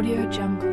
[0.00, 0.69] Audio Jungle.